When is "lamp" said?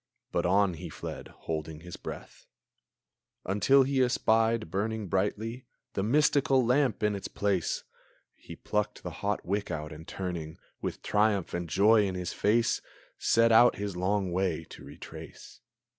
6.65-7.03